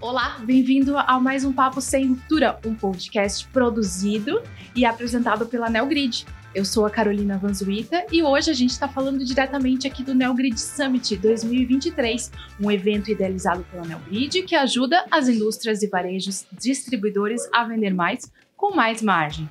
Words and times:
Olá, 0.00 0.38
bem-vindo 0.42 0.96
a 0.96 1.20
mais 1.20 1.44
um 1.44 1.52
Papo 1.52 1.78
Sem 1.78 2.08
Ruptura, 2.08 2.58
um 2.64 2.74
podcast 2.74 3.46
produzido 3.48 4.42
e 4.74 4.86
apresentado 4.86 5.44
pela 5.44 5.68
NeoGrid. 5.68 6.24
Eu 6.54 6.64
sou 6.64 6.86
a 6.86 6.90
Carolina 6.90 7.36
Vanzuita 7.36 8.06
e 8.10 8.22
hoje 8.22 8.50
a 8.50 8.54
gente 8.54 8.70
está 8.70 8.88
falando 8.88 9.22
diretamente 9.22 9.86
aqui 9.86 10.02
do 10.02 10.14
NeoGrid 10.14 10.58
Summit 10.58 11.16
2023, 11.18 12.32
um 12.58 12.70
evento 12.70 13.10
idealizado 13.10 13.62
pela 13.70 13.84
NeoGrid 13.84 14.42
que 14.44 14.54
ajuda 14.54 15.04
as 15.10 15.28
indústrias 15.28 15.82
e 15.82 15.86
varejos 15.86 16.46
distribuidores 16.50 17.46
a 17.52 17.64
vender 17.64 17.92
mais 17.92 18.32
com 18.56 18.74
mais 18.74 19.02
margem. 19.02 19.46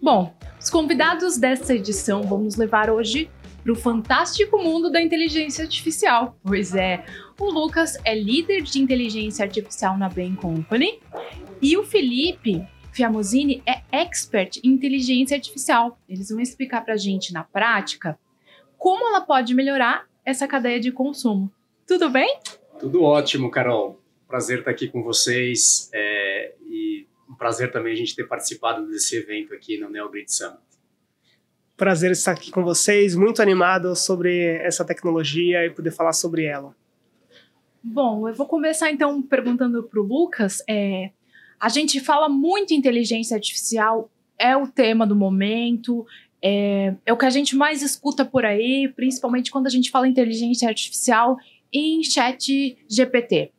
Bom, 0.00 0.32
os 0.60 0.70
convidados 0.70 1.36
dessa 1.36 1.74
edição 1.74 2.22
vão 2.22 2.38
nos 2.38 2.54
levar 2.54 2.90
hoje 2.90 3.28
para 3.62 3.72
o 3.72 3.76
fantástico 3.76 4.58
mundo 4.58 4.90
da 4.90 5.00
inteligência 5.00 5.64
artificial. 5.64 6.38
Pois 6.42 6.74
é, 6.74 7.04
o 7.38 7.50
Lucas 7.50 7.96
é 8.04 8.14
líder 8.14 8.62
de 8.62 8.80
inteligência 8.80 9.44
artificial 9.44 9.96
na 9.96 10.08
Bain 10.08 10.34
Company 10.34 11.00
e 11.60 11.76
o 11.76 11.84
Felipe 11.84 12.66
Fiamosini 12.92 13.62
é 13.66 13.82
expert 13.92 14.58
em 14.64 14.68
inteligência 14.68 15.36
artificial. 15.36 15.98
Eles 16.08 16.30
vão 16.30 16.40
explicar 16.40 16.84
para 16.84 16.94
a 16.94 16.98
gente 16.98 17.32
na 17.32 17.44
prática 17.44 18.18
como 18.76 19.06
ela 19.06 19.20
pode 19.20 19.54
melhorar 19.54 20.08
essa 20.24 20.48
cadeia 20.48 20.80
de 20.80 20.90
consumo. 20.90 21.52
Tudo 21.86 22.08
bem? 22.08 22.38
Tudo 22.78 23.02
ótimo, 23.02 23.50
Carol. 23.50 24.00
Prazer 24.26 24.60
estar 24.60 24.70
aqui 24.70 24.88
com 24.88 25.02
vocês 25.02 25.90
é, 25.92 26.54
e 26.66 27.06
um 27.28 27.34
prazer 27.34 27.70
também 27.70 27.92
a 27.92 27.96
gente 27.96 28.16
ter 28.16 28.24
participado 28.24 28.86
desse 28.86 29.16
evento 29.16 29.52
aqui 29.52 29.78
no 29.78 29.90
NeoGrid 29.90 30.32
Summit. 30.32 30.69
Prazer 31.80 32.10
estar 32.10 32.32
aqui 32.32 32.50
com 32.50 32.62
vocês, 32.62 33.16
muito 33.16 33.40
animado 33.40 33.96
sobre 33.96 34.58
essa 34.58 34.84
tecnologia 34.84 35.64
e 35.64 35.70
poder 35.70 35.90
falar 35.90 36.12
sobre 36.12 36.44
ela. 36.44 36.76
Bom, 37.82 38.28
eu 38.28 38.34
vou 38.34 38.44
começar 38.44 38.90
então 38.90 39.22
perguntando 39.22 39.82
para 39.84 39.98
o 39.98 40.02
Lucas. 40.02 40.62
É, 40.68 41.08
a 41.58 41.70
gente 41.70 41.98
fala 41.98 42.28
muito 42.28 42.74
inteligência 42.74 43.34
artificial, 43.34 44.10
é 44.38 44.54
o 44.54 44.66
tema 44.66 45.06
do 45.06 45.16
momento, 45.16 46.06
é, 46.42 46.96
é, 47.06 47.14
o 47.14 47.16
que 47.16 47.24
a 47.24 47.30
gente 47.30 47.56
mais 47.56 47.80
escuta 47.80 48.26
por 48.26 48.44
aí, 48.44 48.92
principalmente 48.94 49.50
quando 49.50 49.66
a 49.66 49.70
gente 49.70 49.90
fala 49.90 50.06
inteligência 50.06 50.68
artificial 50.68 51.38
em 51.72 52.04
chat 52.04 52.76
GPT. 52.86 53.52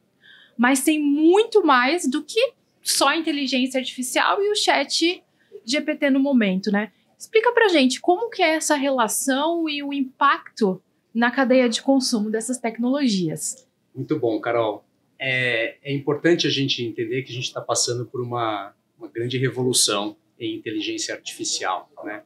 Mas 0.55 0.83
tem 0.83 1.01
muito 1.01 1.65
mais 1.65 2.07
do 2.07 2.21
que 2.21 2.53
só 2.83 3.15
inteligência 3.15 3.79
artificial 3.79 4.39
e 4.43 4.51
o 4.51 4.55
chat 4.55 5.23
GPT 5.65 6.11
no 6.11 6.19
momento, 6.19 6.71
né? 6.71 6.91
Explica 7.21 7.53
pra 7.53 7.67
gente 7.67 8.01
como 8.01 8.31
que 8.31 8.41
é 8.41 8.55
essa 8.55 8.73
relação 8.73 9.69
e 9.69 9.83
o 9.83 9.93
impacto 9.93 10.81
na 11.13 11.29
cadeia 11.29 11.69
de 11.69 11.79
consumo 11.79 12.31
dessas 12.31 12.57
tecnologias. 12.57 13.67
Muito 13.93 14.17
bom, 14.17 14.41
Carol. 14.41 14.83
É, 15.19 15.77
é 15.83 15.93
importante 15.93 16.47
a 16.47 16.49
gente 16.49 16.83
entender 16.83 17.21
que 17.21 17.31
a 17.31 17.35
gente 17.35 17.43
está 17.43 17.61
passando 17.61 18.07
por 18.07 18.21
uma, 18.21 18.73
uma 18.97 19.07
grande 19.07 19.37
revolução 19.37 20.17
em 20.39 20.55
inteligência 20.55 21.13
artificial, 21.13 21.91
né? 22.03 22.23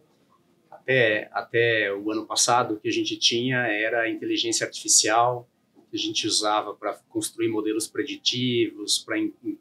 Até, 0.72 1.30
até 1.34 1.94
o 1.94 2.10
ano 2.10 2.26
passado, 2.26 2.76
o 2.76 2.80
que 2.80 2.88
a 2.88 2.94
gente 2.94 3.18
tinha 3.18 3.68
era 3.68 4.04
a 4.04 4.10
inteligência 4.10 4.66
artificial 4.66 5.46
que 5.92 5.98
a 5.98 6.00
gente 6.00 6.26
usava 6.26 6.74
para 6.74 6.94
construir 7.10 7.50
modelos 7.50 7.86
preditivos, 7.86 9.00
para 9.00 9.18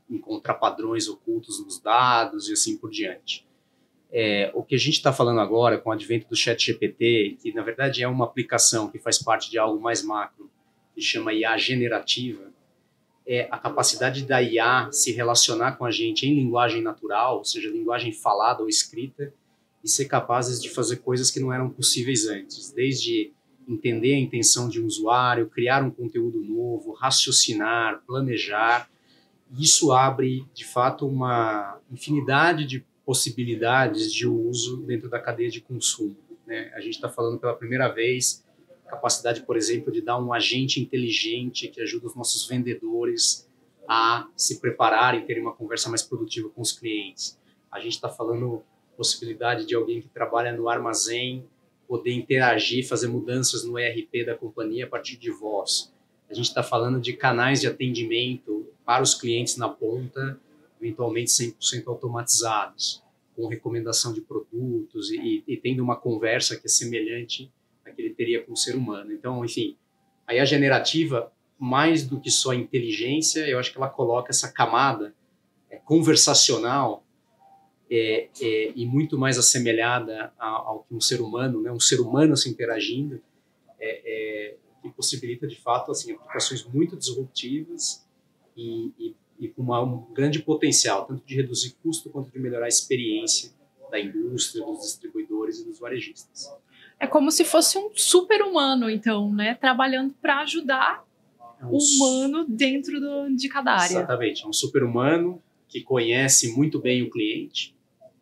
encontrar 0.09 0.55
padrões 0.55 1.09
ocultos 1.09 1.61
nos 1.65 1.81
dados 1.81 2.49
e 2.49 2.53
assim 2.53 2.77
por 2.77 2.89
diante. 2.89 3.45
É, 4.17 4.53
o 4.55 4.63
que 4.63 4.77
a 4.77 4.79
gente 4.79 4.95
está 4.95 5.13
falando 5.13 5.41
agora 5.41 5.77
com 5.77 5.91
o 5.91 5.93
advento 5.93 6.29
do 6.29 6.37
Chat 6.37 6.65
GPT, 6.65 7.39
que 7.43 7.53
na 7.53 7.65
verdade 7.65 8.01
é 8.01 8.07
uma 8.07 8.25
aplicação 8.25 8.89
que 8.89 8.97
faz 8.97 9.19
parte 9.19 9.51
de 9.51 9.59
algo 9.59 9.83
mais 9.83 10.05
macro, 10.05 10.49
que 10.95 11.01
chama 11.01 11.35
IA 11.35 11.59
generativa, 11.59 12.53
é 13.27 13.49
a 13.51 13.59
capacidade 13.59 14.25
da 14.25 14.41
IA 14.41 14.89
se 14.93 15.11
relacionar 15.11 15.73
com 15.73 15.85
a 15.85 15.91
gente 15.91 16.29
em 16.29 16.35
linguagem 16.37 16.81
natural, 16.81 17.39
ou 17.39 17.45
seja, 17.45 17.69
linguagem 17.69 18.13
falada 18.13 18.63
ou 18.63 18.69
escrita, 18.69 19.35
e 19.83 19.89
ser 19.89 20.05
capazes 20.05 20.63
de 20.63 20.71
fazer 20.71 20.99
coisas 20.99 21.29
que 21.29 21.41
não 21.41 21.53
eram 21.53 21.69
possíveis 21.69 22.29
antes, 22.29 22.71
desde 22.71 23.33
entender 23.67 24.15
a 24.15 24.19
intenção 24.19 24.69
de 24.69 24.81
um 24.81 24.87
usuário, 24.87 25.49
criar 25.49 25.83
um 25.83 25.91
conteúdo 25.91 26.41
novo, 26.41 26.93
raciocinar, 26.93 28.01
planejar. 28.07 28.89
Isso 29.59 29.91
abre, 29.91 30.47
de 30.55 30.65
fato, 30.65 31.05
uma 31.05 31.81
infinidade 31.91 32.65
de 32.65 32.87
possibilidades 33.05 34.13
de 34.13 34.27
uso 34.27 34.79
dentro 34.79 35.09
da 35.09 35.19
cadeia 35.19 35.51
de 35.51 35.61
consumo. 35.61 36.17
Né? 36.47 36.73
A 36.75 36.81
gente 36.81 36.95
está 36.95 37.09
falando 37.09 37.39
pela 37.39 37.55
primeira 37.55 37.89
vez 37.89 38.45
capacidade, 38.89 39.43
por 39.43 39.57
exemplo, 39.57 39.93
de 39.93 40.01
dar 40.01 40.19
um 40.19 40.33
agente 40.33 40.81
inteligente 40.81 41.69
que 41.69 41.81
ajuda 41.81 42.07
os 42.07 42.15
nossos 42.15 42.47
vendedores 42.47 43.49
a 43.89 44.29
se 44.37 44.61
prepararem, 44.61 45.25
terem 45.27 45.43
uma 45.43 45.55
conversa 45.55 45.89
mais 45.89 46.03
produtiva 46.03 46.49
com 46.49 46.63
os 46.63 46.73
clientes. 46.73 47.39
A 47.71 47.81
gente 47.81 47.93
está 47.93 48.09
falando 48.09 48.63
possibilidade 48.97 49.67
de 49.67 49.75
alguém 49.75 50.01
que 50.01 50.09
trabalha 50.09 50.53
no 50.53 50.69
armazém 50.69 51.45
poder 51.87 52.13
interagir, 52.13 52.87
fazer 52.87 53.09
mudanças 53.09 53.65
no 53.65 53.79
ERP 53.79 54.25
da 54.25 54.35
companhia 54.35 54.85
a 54.85 54.89
partir 54.89 55.17
de 55.17 55.31
voz. 55.31 55.93
A 56.31 56.35
gente 56.35 56.47
está 56.47 56.63
falando 56.63 57.01
de 57.01 57.13
canais 57.13 57.61
de 57.61 57.67
atendimento 57.67 58.67
para 58.85 59.03
os 59.03 59.15
clientes 59.15 59.57
na 59.57 59.69
ponta 59.69 60.39
eventualmente 60.85 61.31
100% 61.31 61.89
automatizados, 61.89 63.03
com 63.35 63.49
recomendação 63.49 64.13
de 64.13 64.21
produtos 64.21 65.11
e, 65.11 65.43
e, 65.49 65.57
tendo 65.57 65.83
uma 65.83 65.97
conversa 65.97 66.57
que 66.57 66.67
é 66.67 66.69
semelhante 66.69 67.51
à 67.85 67.91
que 67.91 68.01
ele 68.01 68.15
teria 68.15 68.45
com 68.45 68.53
o 68.53 68.57
ser 68.57 68.77
humano. 68.77 69.13
Então, 69.13 69.45
enfim, 69.45 69.77
aí 70.27 70.39
a 70.39 70.45
generativa, 70.45 71.33
mais 71.59 72.07
do 72.07 72.21
que 72.21 72.31
só 72.31 72.55
inteligência, 72.55 73.49
eu 73.49 73.59
acho 73.59 73.73
que 73.73 73.79
ela 73.79 73.89
coloca 73.89 74.31
essa 74.31 74.53
camada 74.53 75.15
é, 75.69 75.77
conversacional 75.77 77.05
é, 77.91 78.29
é, 78.41 78.73
e 78.77 78.87
muito 78.87 79.19
mais 79.19 79.37
assemelhada 79.37 80.33
ao, 80.39 80.85
que 80.85 80.95
um 80.95 81.01
ser 81.01 81.21
humano, 81.21 81.61
né, 81.61 81.73
um 81.73 81.81
ser 81.81 82.01
humano 82.01 82.37
se 82.37 82.49
interagindo, 82.49 83.21
é, 83.81 84.03
é, 84.05 84.57
que 84.81 84.91
possibilita 84.91 85.47
de 85.47 85.61
fato 85.61 85.91
assim 85.91 86.13
aplicações 86.13 86.65
muito 86.65 86.97
disruptivas 86.97 88.07
e, 88.57 88.93
e 88.99 89.17
e 89.39 89.49
com 89.49 89.63
uma, 89.63 89.83
um 89.83 90.13
grande 90.13 90.41
potencial, 90.41 91.07
tanto 91.07 91.25
de 91.25 91.35
reduzir 91.35 91.77
custo 91.83 92.11
quanto 92.11 92.31
de 92.31 92.39
melhorar 92.39 92.67
a 92.67 92.69
experiência 92.69 93.53
da 93.91 94.01
indústria, 94.01 94.65
dos 94.65 94.81
distribuidores 94.81 95.61
e 95.61 95.65
dos 95.65 95.79
varejistas. 95.79 96.53
É 96.99 97.07
como 97.07 97.31
se 97.31 97.45
fosse 97.45 97.77
um 97.77 97.91
super-humano, 97.95 98.89
então, 98.89 99.33
né? 99.33 99.55
Trabalhando 99.55 100.15
para 100.15 100.41
ajudar 100.41 101.05
é 101.61 101.65
um 101.65 101.71
o 101.71 101.79
humano 101.79 102.47
dentro 102.49 103.01
do, 103.01 103.35
de 103.35 103.49
cada 103.49 103.73
área. 103.73 103.85
Exatamente. 103.85 104.45
É 104.45 104.49
um 104.49 104.53
super-humano 104.53 105.43
que 105.69 105.83
conhece 105.83 106.55
muito 106.57 106.79
bem 106.79 107.03
o 107.03 107.11
cliente, 107.11 107.75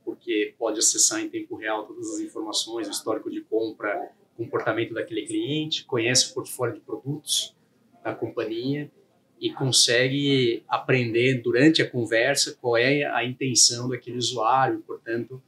porque 0.04 0.54
pode 0.58 0.78
acessar 0.78 1.20
em 1.20 1.28
tempo 1.28 1.54
real 1.56 1.86
todas 1.86 2.14
as 2.14 2.20
informações, 2.20 2.88
o 2.88 2.90
histórico 2.90 3.30
de 3.30 3.42
compra, 3.42 4.10
comportamento 4.36 4.94
daquele 4.94 5.26
cliente, 5.26 5.84
conhece 5.84 6.30
o 6.30 6.34
portfólio 6.34 6.74
de 6.74 6.80
produtos 6.80 7.54
da 8.02 8.14
companhia 8.14 8.90
e 9.42 9.52
consegue 9.52 10.62
aprender 10.68 11.42
durante 11.42 11.82
a 11.82 11.90
conversa 11.90 12.56
qual 12.60 12.76
é 12.76 13.04
a 13.04 13.24
intenção 13.24 13.88
daquele 13.88 14.16
usuário, 14.16 14.78
portanto, 14.86 15.42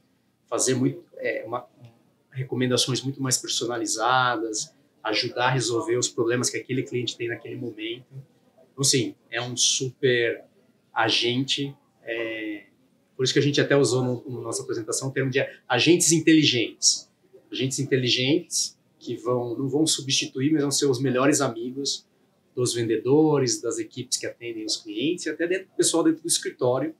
fazer 0.49 0.75
muito, 0.75 1.01
é, 1.15 1.45
uma, 1.47 1.65
recomendações 2.29 3.01
muito 3.01 3.23
mais 3.23 3.37
personalizadas, 3.37 4.75
ajudar 5.01 5.45
a 5.45 5.51
resolver 5.51 5.95
os 5.95 6.09
problemas 6.09 6.49
que 6.49 6.57
aquele 6.57 6.83
cliente 6.83 7.15
tem 7.15 7.29
naquele 7.29 7.55
momento. 7.55 8.05
Então, 8.73 8.83
sim, 8.83 9.15
é 9.31 9.41
um 9.41 9.55
super 9.55 10.43
agente. 10.93 11.73
É, 12.03 12.65
por 13.15 13.23
isso 13.23 13.31
que 13.31 13.39
a 13.39 13.41
gente 13.41 13.61
até 13.61 13.77
usou 13.77 14.03
na 14.03 14.09
no 14.09 14.41
nossa 14.41 14.61
apresentação 14.61 15.07
o 15.07 15.11
termo 15.13 15.31
de 15.31 15.39
agentes 15.69 16.11
inteligentes. 16.11 17.09
Agentes 17.49 17.79
inteligentes 17.79 18.77
que 18.99 19.15
vão 19.15 19.57
não 19.57 19.69
vão 19.69 19.87
substituir, 19.87 20.51
mas 20.51 20.63
vão 20.63 20.71
ser 20.71 20.87
os 20.87 20.99
melhores 20.99 21.39
amigos 21.39 22.05
dos 22.55 22.73
vendedores, 22.73 23.61
das 23.61 23.77
equipes 23.77 24.17
que 24.17 24.25
atendem 24.25 24.65
os 24.65 24.77
clientes 24.77 25.25
e 25.25 25.29
até 25.29 25.45
dentro 25.45 25.67
do 25.67 25.75
pessoal 25.75 26.03
dentro 26.03 26.21
do 26.21 26.27
escritório. 26.27 26.95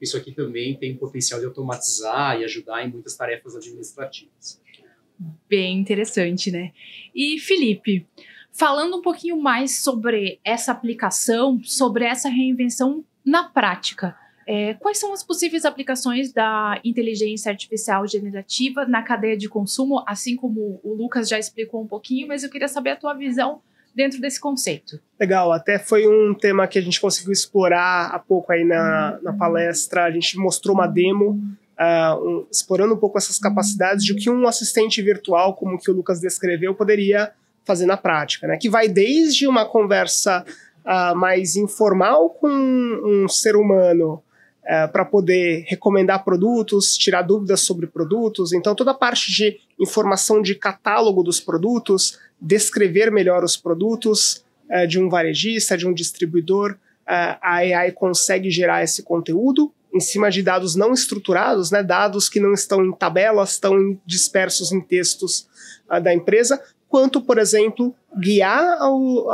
Isso 0.00 0.16
aqui 0.16 0.32
também 0.32 0.76
tem 0.76 0.96
potencial 0.96 1.40
de 1.40 1.46
automatizar 1.46 2.40
e 2.40 2.44
ajudar 2.44 2.86
em 2.86 2.90
muitas 2.90 3.16
tarefas 3.16 3.56
administrativas. 3.56 4.60
Bem 5.48 5.78
interessante, 5.78 6.50
né? 6.50 6.72
E 7.14 7.38
Felipe, 7.38 8.06
falando 8.52 8.96
um 8.96 9.02
pouquinho 9.02 9.36
mais 9.36 9.82
sobre 9.82 10.40
essa 10.42 10.72
aplicação, 10.72 11.60
sobre 11.62 12.04
essa 12.04 12.28
reinvenção 12.30 13.04
na 13.22 13.44
prática, 13.44 14.16
é, 14.46 14.74
quais 14.74 14.98
são 14.98 15.12
as 15.12 15.22
possíveis 15.22 15.66
aplicações 15.66 16.32
da 16.32 16.80
inteligência 16.82 17.50
artificial 17.50 18.06
generativa 18.06 18.86
na 18.86 19.02
cadeia 19.02 19.36
de 19.36 19.48
consumo, 19.48 20.02
assim 20.06 20.34
como 20.34 20.80
o 20.82 20.94
Lucas 20.94 21.28
já 21.28 21.38
explicou 21.38 21.82
um 21.82 21.86
pouquinho, 21.86 22.26
mas 22.26 22.42
eu 22.42 22.48
queria 22.48 22.68
saber 22.68 22.90
a 22.90 22.96
tua 22.96 23.12
visão 23.12 23.60
dentro 23.94 24.20
desse 24.20 24.40
conceito. 24.40 25.00
Legal, 25.18 25.52
até 25.52 25.78
foi 25.78 26.06
um 26.06 26.34
tema 26.34 26.66
que 26.66 26.78
a 26.78 26.82
gente 26.82 27.00
conseguiu 27.00 27.32
explorar 27.32 28.10
há 28.12 28.18
pouco 28.18 28.52
aí 28.52 28.64
na, 28.64 29.18
na 29.22 29.32
palestra. 29.32 30.04
A 30.04 30.10
gente 30.10 30.38
mostrou 30.38 30.74
uma 30.74 30.86
demo 30.86 31.40
uh, 31.78 32.28
um, 32.28 32.46
explorando 32.50 32.94
um 32.94 32.98
pouco 32.98 33.18
essas 33.18 33.38
capacidades 33.38 34.04
de 34.04 34.12
o 34.12 34.16
que 34.16 34.30
um 34.30 34.46
assistente 34.46 35.02
virtual, 35.02 35.54
como 35.54 35.78
que 35.78 35.90
o 35.90 35.94
Lucas 35.94 36.20
descreveu, 36.20 36.74
poderia 36.74 37.32
fazer 37.64 37.86
na 37.86 37.96
prática, 37.96 38.46
né? 38.46 38.56
Que 38.56 38.68
vai 38.68 38.88
desde 38.88 39.46
uma 39.46 39.64
conversa 39.64 40.44
uh, 40.84 41.16
mais 41.16 41.56
informal 41.56 42.30
com 42.30 42.48
um 42.48 43.28
ser 43.28 43.56
humano 43.56 44.22
uh, 44.64 44.90
para 44.92 45.04
poder 45.04 45.64
recomendar 45.68 46.24
produtos, 46.24 46.96
tirar 46.96 47.22
dúvidas 47.22 47.60
sobre 47.60 47.86
produtos. 47.86 48.52
Então, 48.52 48.74
toda 48.74 48.92
a 48.92 48.94
parte 48.94 49.32
de 49.32 49.58
informação 49.78 50.42
de 50.42 50.54
catálogo 50.54 51.22
dos 51.22 51.40
produtos, 51.40 52.18
descrever 52.40 53.10
melhor 53.10 53.44
os 53.44 53.56
produtos 53.56 54.44
uh, 54.70 54.86
de 54.86 54.98
um 54.98 55.08
varejista, 55.08 55.76
de 55.76 55.86
um 55.86 55.92
distribuidor, 55.92 56.76
a 57.12 57.56
AI 57.56 57.90
consegue 57.90 58.52
gerar 58.52 58.84
esse 58.84 59.02
conteúdo 59.02 59.72
em 59.92 60.00
cima 60.00 60.30
de 60.30 60.42
dados 60.42 60.76
não 60.76 60.92
estruturados, 60.92 61.70
né, 61.70 61.82
dados 61.82 62.28
que 62.28 62.40
não 62.40 62.52
estão 62.52 62.84
em 62.84 62.92
tabelas, 62.92 63.52
estão 63.52 63.98
dispersos 64.06 64.72
em 64.72 64.80
textos 64.80 65.48
uh, 65.90 66.00
da 66.00 66.14
empresa, 66.14 66.62
quanto, 66.90 67.20
por 67.20 67.38
exemplo, 67.38 67.94
guiar 68.18 68.78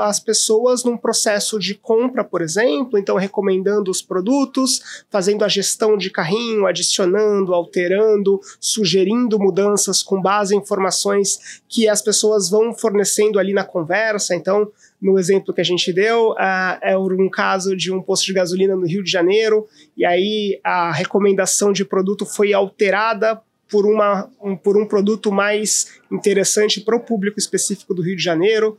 as 0.00 0.20
pessoas 0.20 0.84
num 0.84 0.98
processo 0.98 1.58
de 1.58 1.74
compra, 1.74 2.22
por 2.22 2.42
exemplo, 2.42 2.98
então 2.98 3.16
recomendando 3.16 3.90
os 3.90 4.02
produtos, 4.02 5.04
fazendo 5.10 5.42
a 5.42 5.48
gestão 5.48 5.96
de 5.96 6.10
carrinho, 6.10 6.66
adicionando, 6.66 7.54
alterando, 7.54 8.38
sugerindo 8.60 9.38
mudanças 9.38 10.02
com 10.02 10.20
base 10.20 10.54
em 10.54 10.58
informações 10.58 11.62
que 11.66 11.88
as 11.88 12.02
pessoas 12.02 12.50
vão 12.50 12.74
fornecendo 12.74 13.38
ali 13.38 13.54
na 13.54 13.64
conversa. 13.64 14.34
Então, 14.34 14.70
no 15.00 15.18
exemplo 15.18 15.54
que 15.54 15.60
a 15.62 15.64
gente 15.64 15.90
deu, 15.94 16.32
uh, 16.32 16.78
é 16.82 16.98
um 16.98 17.30
caso 17.30 17.74
de 17.74 17.90
um 17.90 18.02
posto 18.02 18.26
de 18.26 18.34
gasolina 18.34 18.76
no 18.76 18.86
Rio 18.86 19.02
de 19.02 19.10
Janeiro, 19.10 19.66
e 19.96 20.04
aí 20.04 20.60
a 20.62 20.92
recomendação 20.92 21.72
de 21.72 21.86
produto 21.86 22.26
foi 22.26 22.52
alterada 22.52 23.40
por, 23.68 23.86
uma, 23.86 24.30
um, 24.40 24.56
por 24.56 24.76
um 24.76 24.86
produto 24.86 25.32
mais 25.32 26.00
interessante 26.10 26.80
para 26.80 26.96
o 26.96 27.00
público 27.00 27.38
específico 27.38 27.94
do 27.94 28.02
Rio 28.02 28.16
de 28.16 28.22
Janeiro. 28.22 28.78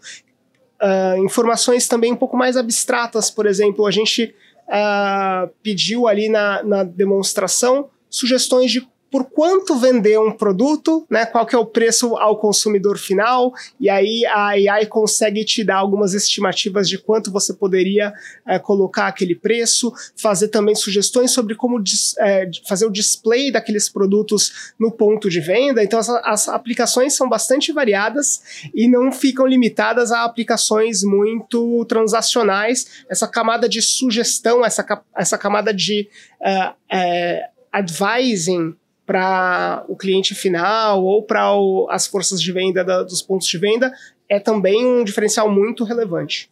Uh, 0.81 1.23
informações 1.23 1.87
também 1.87 2.13
um 2.13 2.15
pouco 2.15 2.37
mais 2.37 2.55
abstratas, 2.55 3.31
por 3.31 3.45
exemplo, 3.45 3.85
a 3.85 3.91
gente 3.91 4.35
uh, 4.67 5.49
pediu 5.63 6.07
ali 6.07 6.29
na, 6.29 6.63
na 6.63 6.83
demonstração 6.83 7.89
sugestões 8.09 8.71
de 8.71 8.87
por 9.09 9.25
quanto 9.25 9.77
vender 9.77 10.19
um 10.19 10.31
produto, 10.31 11.05
né? 11.09 11.25
Qual 11.25 11.45
que 11.45 11.55
é 11.55 11.57
o 11.57 11.65
preço 11.65 12.17
ao 12.17 12.37
consumidor 12.37 12.97
final? 12.97 13.53
E 13.79 13.89
aí 13.89 14.25
a 14.25 14.47
AI 14.47 14.85
consegue 14.85 15.45
te 15.45 15.63
dar 15.63 15.77
algumas 15.77 16.13
estimativas 16.13 16.89
de 16.89 16.97
quanto 16.97 17.31
você 17.31 17.53
poderia 17.53 18.13
é, 18.45 18.59
colocar 18.59 19.07
aquele 19.07 19.33
preço, 19.33 19.93
fazer 20.15 20.49
também 20.49 20.75
sugestões 20.75 21.31
sobre 21.31 21.55
como 21.55 21.81
é, 22.19 22.49
fazer 22.67 22.85
o 22.85 22.91
display 22.91 23.51
daqueles 23.51 23.87
produtos 23.87 24.73
no 24.79 24.91
ponto 24.91 25.29
de 25.29 25.39
venda. 25.39 25.83
Então 25.83 25.99
as, 25.99 26.09
as 26.09 26.49
aplicações 26.49 27.15
são 27.15 27.29
bastante 27.29 27.71
variadas 27.71 28.41
e 28.73 28.87
não 28.89 29.11
ficam 29.11 29.45
limitadas 29.45 30.11
a 30.11 30.23
aplicações 30.23 31.03
muito 31.03 31.85
transacionais. 31.85 33.05
Essa 33.09 33.27
camada 33.27 33.69
de 33.69 33.81
sugestão, 33.81 34.65
essa, 34.65 34.85
essa 35.15 35.37
camada 35.37 35.73
de 35.73 36.09
uh, 36.41 36.71
uh, 36.71 37.57
advising 37.71 38.75
para 39.07 39.85
o 39.87 39.95
cliente 39.95 40.35
final 40.35 41.01
ou 41.03 41.23
para 41.23 41.49
as 41.89 42.05
forças 42.05 42.41
de 42.41 42.51
venda 42.51 42.83
da, 42.83 43.01
dos 43.03 43.21
pontos 43.21 43.47
de 43.47 43.57
venda 43.57 43.91
é 44.27 44.37
também 44.37 44.85
um 44.85 45.03
diferencial 45.03 45.49
muito 45.49 45.85
relevante. 45.85 46.51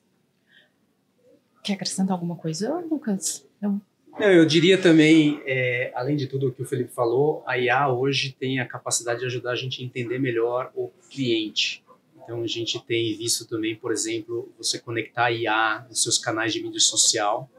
Quer 1.61 1.73
acrescentar 1.73 2.13
alguma 2.13 2.37
coisa, 2.37 2.79
Lucas? 2.89 3.45
Não. 3.61 3.81
Não, 4.17 4.31
eu 4.31 4.45
diria 4.45 4.77
também, 4.77 5.41
é, 5.45 5.91
além 5.93 6.15
de 6.15 6.27
tudo 6.27 6.47
o 6.47 6.51
que 6.53 6.61
o 6.61 6.65
Felipe 6.65 6.93
falou, 6.93 7.43
a 7.45 7.59
IA 7.59 7.89
hoje 7.89 8.33
tem 8.39 8.61
a 8.61 8.65
capacidade 8.65 9.19
de 9.19 9.25
ajudar 9.25 9.51
a 9.51 9.55
gente 9.55 9.81
a 9.81 9.85
entender 9.85 10.17
melhor 10.17 10.71
o 10.73 10.89
cliente. 11.11 11.83
Então, 12.23 12.41
a 12.41 12.47
gente 12.47 12.81
tem 12.85 13.17
visto 13.17 13.45
também, 13.45 13.75
por 13.75 13.91
exemplo, 13.91 14.49
você 14.57 14.79
conectar 14.79 15.25
a 15.25 15.31
IA 15.33 15.85
nos 15.89 16.01
seus 16.01 16.17
canais 16.17 16.53
de 16.53 16.63
mídia 16.63 16.79
social 16.79 17.49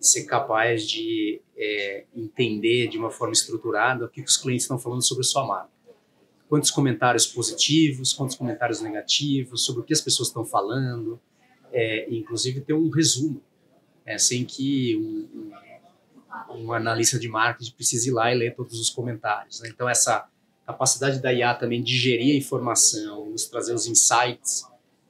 ser 0.00 0.24
capaz 0.24 0.88
de 0.88 1.42
é, 1.56 2.04
entender 2.16 2.88
de 2.88 2.96
uma 2.96 3.10
forma 3.10 3.34
estruturada 3.34 4.06
o 4.06 4.08
que 4.08 4.22
os 4.22 4.36
clientes 4.38 4.64
estão 4.64 4.78
falando 4.78 5.02
sobre 5.02 5.20
a 5.20 5.24
sua 5.24 5.46
marca. 5.46 5.70
Quantos 6.48 6.70
comentários 6.70 7.26
positivos, 7.26 8.12
quantos 8.12 8.34
comentários 8.34 8.80
negativos, 8.80 9.64
sobre 9.64 9.82
o 9.82 9.84
que 9.84 9.92
as 9.92 10.00
pessoas 10.00 10.28
estão 10.28 10.44
falando, 10.44 11.20
é, 11.70 12.12
inclusive 12.12 12.62
ter 12.62 12.72
um 12.72 12.88
resumo, 12.88 13.42
é, 14.04 14.18
sem 14.18 14.44
que 14.44 14.96
um, 14.96 15.52
um, 16.50 16.64
um, 16.64 16.72
analista 16.72 17.18
de 17.18 17.28
marketing 17.28 17.72
precise 17.72 18.08
ir 18.08 18.12
lá 18.12 18.32
e 18.32 18.38
ler 18.38 18.54
todos 18.56 18.80
os 18.80 18.90
comentários. 18.90 19.60
Né? 19.60 19.68
Então, 19.72 19.88
essa 19.88 20.28
capacidade 20.66 21.20
da 21.20 21.32
IA 21.32 21.54
também 21.54 21.82
de 21.82 21.96
gerir 21.96 22.34
a 22.34 22.38
informação, 22.38 23.30
nos 23.30 23.44
trazer 23.44 23.74
os 23.74 23.86
insights 23.86 24.66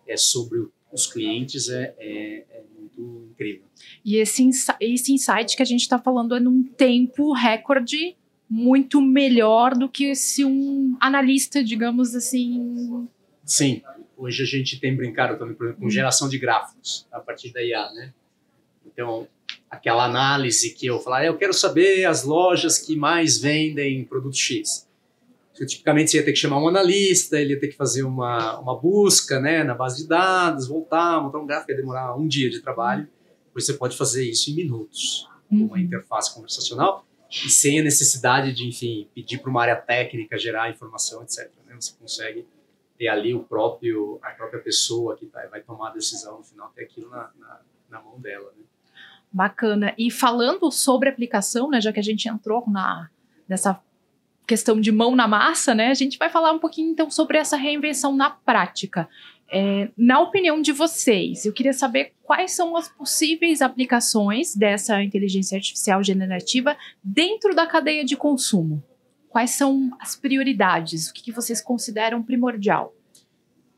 é, 0.06 0.16
sobre 0.16 0.66
os 0.92 1.06
clientes 1.06 1.68
é, 1.68 1.94
é, 1.98 2.38
é 2.50 2.64
muito 2.76 3.28
incrível. 3.30 3.69
E 4.04 4.16
esse, 4.16 4.48
esse 4.80 5.12
insight 5.12 5.56
que 5.56 5.62
a 5.62 5.66
gente 5.66 5.82
está 5.82 5.98
falando 5.98 6.34
é 6.34 6.40
num 6.40 6.62
tempo 6.62 7.32
recorde 7.32 8.16
muito 8.48 9.00
melhor 9.00 9.76
do 9.76 9.88
que 9.88 10.14
se 10.16 10.44
um 10.44 10.96
analista, 11.00 11.62
digamos 11.62 12.14
assim. 12.16 13.08
Sim, 13.44 13.80
hoje 14.16 14.42
a 14.42 14.46
gente 14.46 14.80
tem 14.80 14.96
brincado 14.96 15.38
também, 15.38 15.54
por 15.54 15.66
exemplo, 15.66 15.82
com 15.82 15.90
geração 15.90 16.28
de 16.28 16.38
gráficos 16.38 17.06
a 17.12 17.20
partir 17.20 17.52
da 17.52 17.62
IA, 17.62 17.92
né? 17.92 18.12
Então, 18.84 19.28
aquela 19.70 20.04
análise 20.04 20.74
que 20.74 20.86
eu 20.86 20.98
falar, 20.98 21.24
eu 21.24 21.36
quero 21.36 21.54
saber 21.54 22.04
as 22.04 22.24
lojas 22.24 22.78
que 22.78 22.96
mais 22.96 23.38
vendem 23.38 24.04
produto 24.04 24.36
X. 24.36 24.88
tipicamente 25.54 26.10
você 26.10 26.16
ia 26.16 26.24
ter 26.24 26.32
que 26.32 26.38
chamar 26.38 26.60
um 26.60 26.66
analista, 26.66 27.40
ele 27.40 27.52
ia 27.52 27.60
ter 27.60 27.68
que 27.68 27.76
fazer 27.76 28.02
uma, 28.02 28.58
uma 28.58 28.76
busca 28.76 29.38
né, 29.38 29.62
na 29.62 29.74
base 29.74 30.02
de 30.02 30.08
dados, 30.08 30.66
voltar, 30.66 31.22
montar 31.22 31.38
um 31.38 31.46
gráfico, 31.46 31.70
ia 31.70 31.76
demorar 31.76 32.16
um 32.16 32.26
dia 32.26 32.50
de 32.50 32.60
trabalho 32.60 33.06
você 33.54 33.74
pode 33.74 33.96
fazer 33.96 34.24
isso 34.28 34.50
em 34.50 34.54
minutos, 34.54 35.28
com 35.48 35.56
uma 35.56 35.72
uhum. 35.72 35.78
interface 35.78 36.34
conversacional 36.34 37.04
e 37.30 37.48
sem 37.48 37.78
a 37.78 37.82
necessidade 37.82 38.52
de, 38.52 38.68
enfim, 38.68 39.08
pedir 39.14 39.38
para 39.38 39.50
uma 39.50 39.62
área 39.62 39.76
técnica 39.76 40.38
gerar 40.38 40.70
informação, 40.70 41.22
etc. 41.22 41.50
Né? 41.66 41.74
Você 41.78 41.94
consegue 41.98 42.46
ter 42.98 43.08
ali 43.08 43.32
o 43.34 43.40
próprio, 43.40 44.18
a 44.22 44.30
própria 44.30 44.60
pessoa 44.60 45.16
que 45.16 45.26
tá, 45.26 45.46
vai 45.46 45.60
tomar 45.60 45.90
a 45.90 45.92
decisão 45.92 46.38
no 46.38 46.44
final, 46.44 46.70
ter 46.74 46.84
aquilo 46.84 47.08
na, 47.08 47.30
na, 47.38 47.60
na 47.88 48.02
mão 48.02 48.20
dela. 48.20 48.52
Né? 48.56 48.64
Bacana. 49.32 49.94
E 49.96 50.10
falando 50.10 50.70
sobre 50.72 51.08
aplicação, 51.08 51.70
né, 51.70 51.80
já 51.80 51.92
que 51.92 52.00
a 52.00 52.02
gente 52.02 52.28
entrou 52.28 52.64
na, 52.68 53.08
nessa 53.48 53.80
questão 54.46 54.80
de 54.80 54.90
mão 54.90 55.14
na 55.14 55.28
massa, 55.28 55.72
né, 55.72 55.90
a 55.90 55.94
gente 55.94 56.18
vai 56.18 56.28
falar 56.28 56.52
um 56.52 56.58
pouquinho 56.58 56.90
então 56.90 57.08
sobre 57.08 57.38
essa 57.38 57.56
reinvenção 57.56 58.16
na 58.16 58.30
prática. 58.30 59.08
É, 59.52 59.88
na 59.96 60.20
opinião 60.20 60.62
de 60.62 60.70
vocês, 60.70 61.44
eu 61.44 61.52
queria 61.52 61.72
saber 61.72 62.12
quais 62.22 62.52
são 62.52 62.76
as 62.76 62.88
possíveis 62.88 63.60
aplicações 63.60 64.54
dessa 64.54 65.02
inteligência 65.02 65.56
artificial 65.56 66.04
generativa 66.04 66.76
dentro 67.02 67.52
da 67.54 67.66
cadeia 67.66 68.04
de 68.04 68.16
consumo. 68.16 68.80
Quais 69.28 69.50
são 69.50 69.90
as 69.98 70.14
prioridades? 70.14 71.08
O 71.08 71.12
que, 71.12 71.22
que 71.22 71.32
vocês 71.32 71.60
consideram 71.60 72.22
primordial? 72.22 72.94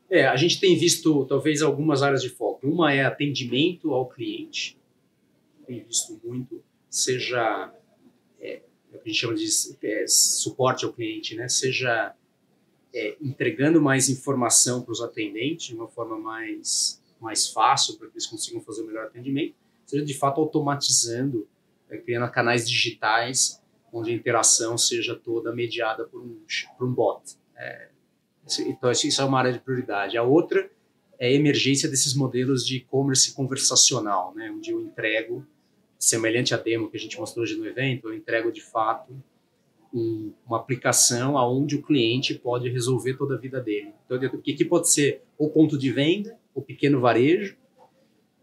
É, 0.09 0.27
a 0.27 0.35
gente 0.35 0.59
tem 0.59 0.77
visto 0.77 1.25
talvez 1.25 1.63
algumas 1.63 2.03
áreas 2.03 2.21
de 2.21 2.29
foco. 2.29 2.67
Uma 2.67 2.93
é 2.93 3.03
atendimento 3.03 3.91
ao 3.95 4.07
cliente. 4.07 4.77
Tem 5.65 5.83
visto 5.83 6.21
muito, 6.23 6.63
seja 6.87 7.73
é, 8.39 8.61
o 8.93 8.99
que 8.99 9.09
a 9.09 9.11
gente 9.11 9.19
chama 9.19 9.33
de 9.33 9.47
é, 9.81 10.05
suporte 10.07 10.85
ao 10.85 10.93
cliente, 10.93 11.35
né? 11.35 11.47
Seja 11.47 12.13
é, 12.93 13.15
entregando 13.21 13.81
mais 13.81 14.09
informação 14.09 14.81
para 14.81 14.91
os 14.91 15.01
atendentes 15.01 15.67
de 15.67 15.75
uma 15.75 15.87
forma 15.87 16.17
mais, 16.17 17.01
mais 17.19 17.47
fácil, 17.47 17.97
para 17.97 18.07
que 18.07 18.13
eles 18.13 18.27
consigam 18.27 18.61
fazer 18.61 18.83
o 18.83 18.87
melhor 18.87 19.05
atendimento, 19.05 19.55
seja 19.85 20.05
de 20.05 20.13
fato 20.13 20.39
automatizando, 20.39 21.47
é, 21.89 21.97
criando 21.97 22.29
canais 22.31 22.69
digitais 22.69 23.61
onde 23.91 24.11
a 24.11 24.13
interação 24.13 24.77
seja 24.77 25.15
toda 25.15 25.53
mediada 25.53 26.05
por 26.05 26.19
um, 26.21 26.41
por 26.77 26.87
um 26.87 26.91
bot. 26.91 27.37
É, 27.55 27.89
então, 28.61 28.91
isso 28.91 29.21
é 29.21 29.25
uma 29.25 29.37
área 29.37 29.53
de 29.53 29.59
prioridade. 29.59 30.17
A 30.17 30.23
outra 30.23 30.69
é 31.19 31.27
a 31.27 31.31
emergência 31.31 31.87
desses 31.87 32.15
modelos 32.15 32.65
de 32.65 32.77
e-commerce 32.77 33.33
conversacional, 33.33 34.33
né, 34.35 34.51
onde 34.51 34.71
eu 34.71 34.81
entrego, 34.81 35.45
semelhante 35.97 36.53
à 36.53 36.57
demo 36.57 36.89
que 36.89 36.97
a 36.97 36.99
gente 36.99 37.17
mostrou 37.17 37.43
hoje 37.43 37.55
no 37.55 37.65
evento, 37.65 38.09
eu 38.09 38.13
entrego 38.13 38.51
de 38.51 38.61
fato 38.61 39.15
um, 39.93 40.33
uma 40.45 40.57
aplicação 40.57 41.37
aonde 41.37 41.75
o 41.75 41.81
cliente 41.81 42.33
pode 42.33 42.69
resolver 42.69 43.13
toda 43.13 43.35
a 43.35 43.37
vida 43.37 43.61
dele. 43.61 43.93
Então, 44.05 44.17
o 44.17 44.41
que, 44.41 44.53
que 44.53 44.65
pode 44.65 44.89
ser 44.89 45.21
o 45.37 45.49
ponto 45.49 45.77
de 45.77 45.91
venda, 45.91 46.37
o 46.53 46.61
pequeno 46.61 46.99
varejo, 46.99 47.55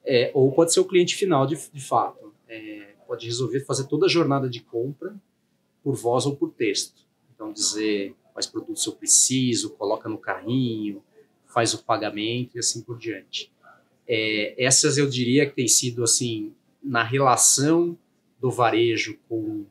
é, 0.05 0.31
ou 0.33 0.53
pode 0.53 0.73
ser 0.73 0.81
o 0.81 0.85
cliente 0.85 1.17
final 1.17 1.47
de, 1.47 1.57
de 1.73 1.81
fato. 1.81 2.33
É, 2.49 2.95
pode 3.07 3.27
resolver 3.27 3.61
fazer 3.61 3.87
toda 3.89 4.07
a 4.07 4.09
jornada 4.09 4.49
de 4.49 4.61
compra 4.61 5.15
por 5.83 5.95
voz 5.95 6.27
ou 6.27 6.37
por 6.37 6.53
texto. 6.53 7.03
Então, 7.35 7.53
dizer 7.53 8.15
quais 8.33 8.47
produtos 8.47 8.87
eu 8.87 8.93
preciso, 8.93 9.71
coloca 9.71 10.09
no 10.09 10.19
carrinho, 10.19 11.03
faz 11.47 11.75
o 11.75 11.83
pagamento 11.83 12.57
e 12.57 12.59
assim 12.59 12.83
por 12.83 12.97
diante. 12.99 13.51
É, 14.07 14.55
essas 14.63 14.99
eu 14.99 15.09
diria 15.09 15.47
que 15.47 15.55
tem 15.55 15.69
sido 15.69 16.03
assim 16.05 16.53
na 16.83 17.03
relação 17.03 17.99
do 18.41 18.51
varejo 18.51 19.19
com 19.29 19.65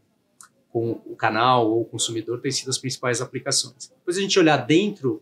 com 0.72 0.92
o 1.06 1.16
canal 1.16 1.70
ou 1.70 1.82
o 1.82 1.86
consumidor 1.86 2.42
têm 2.42 2.52
sido 2.52 2.70
as 2.70 2.78
principais 2.78 3.22
aplicações. 3.22 3.90
Depois 3.90 4.18
a 4.18 4.22
gente 4.22 4.38
olhar 4.38 4.58
dentro 4.58 5.22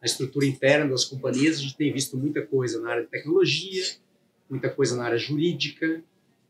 da 0.00 0.06
estrutura 0.06 0.46
interna 0.46 0.90
das 0.90 1.04
companhias, 1.04 1.58
a 1.58 1.62
gente 1.62 1.76
tem 1.76 1.92
visto 1.92 2.16
muita 2.16 2.46
coisa 2.46 2.80
na 2.80 2.90
área 2.90 3.02
de 3.02 3.08
tecnologia, 3.08 3.84
muita 4.48 4.70
coisa 4.70 4.96
na 4.96 5.04
área 5.04 5.18
jurídica, 5.18 6.02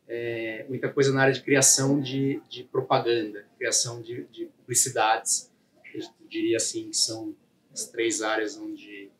é, 0.06 0.66
muita 0.68 0.88
coisa 0.92 1.12
na 1.12 1.22
área 1.22 1.32
de 1.32 1.42
criação 1.42 2.00
de, 2.00 2.40
de 2.48 2.64
propaganda, 2.64 3.46
criação 3.56 4.02
de, 4.02 4.24
de 4.24 4.46
publicidades. 4.46 5.50
Eu 5.94 6.02
diria 6.28 6.56
assim 6.56 6.90
que 6.90 6.96
são 6.96 7.34
as 7.72 7.86
três 7.86 8.20
áreas 8.20 8.58
onde 8.58 9.10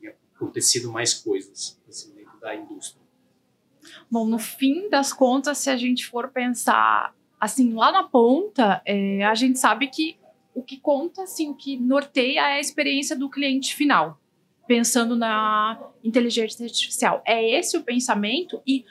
tem 0.00 0.14
acontecido 0.34 0.90
mais 0.90 1.12
coisas 1.12 1.78
assim, 1.88 2.12
dentro 2.14 2.38
da 2.40 2.54
indústria. 2.54 3.02
Bom, 4.10 4.26
no 4.26 4.38
fim 4.38 4.88
das 4.88 5.12
contas, 5.12 5.58
se 5.58 5.68
a 5.68 5.76
gente 5.76 6.06
for 6.06 6.28
pensar 6.28 7.14
assim 7.44 7.74
lá 7.74 7.92
na 7.92 8.02
ponta, 8.02 8.80
é, 8.86 9.22
a 9.22 9.34
gente 9.34 9.58
sabe 9.58 9.88
que 9.88 10.16
o 10.54 10.62
que 10.62 10.78
conta, 10.78 11.24
assim, 11.24 11.50
o 11.50 11.54
que 11.54 11.76
norteia 11.76 12.40
é 12.40 12.54
a 12.54 12.60
experiência 12.60 13.14
do 13.14 13.28
cliente 13.28 13.74
final, 13.74 14.18
pensando 14.66 15.14
na 15.14 15.78
inteligência 16.02 16.64
artificial. 16.64 17.22
É 17.26 17.58
esse 17.58 17.76
o 17.76 17.82
pensamento 17.82 18.62
e 18.66 18.84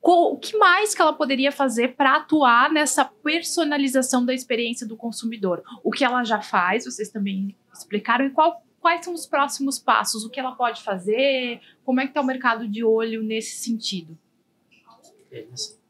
o 0.00 0.36
que 0.36 0.56
mais 0.56 0.94
que 0.94 1.02
ela 1.02 1.12
poderia 1.12 1.50
fazer 1.50 1.96
para 1.96 2.14
atuar 2.14 2.70
nessa 2.70 3.04
personalização 3.04 4.24
da 4.24 4.32
experiência 4.32 4.86
do 4.86 4.96
consumidor? 4.96 5.64
O 5.82 5.90
que 5.90 6.04
ela 6.04 6.22
já 6.22 6.40
faz, 6.40 6.84
vocês 6.84 7.10
também 7.10 7.56
explicaram, 7.74 8.24
e 8.26 8.30
qual, 8.30 8.62
quais 8.78 9.04
são 9.04 9.12
os 9.12 9.26
próximos 9.26 9.80
passos? 9.80 10.24
O 10.24 10.30
que 10.30 10.38
ela 10.38 10.52
pode 10.52 10.80
fazer? 10.84 11.60
Como 11.84 12.00
é 12.00 12.04
que 12.04 12.10
está 12.10 12.20
o 12.20 12.24
mercado 12.24 12.68
de 12.68 12.84
olho 12.84 13.20
nesse 13.20 13.56
sentido? 13.56 14.16